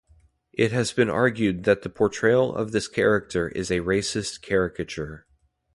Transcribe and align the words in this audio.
It 0.53 0.71
has 0.71 0.93
been 0.93 1.11
argued 1.11 1.63
that 1.65 1.83
the 1.83 1.89
portrayal 1.91 2.55
of 2.55 2.71
this 2.71 2.87
character 2.87 3.49
is 3.49 3.69
a 3.69 3.81
racist 3.81 4.41
caricature. 4.41 5.27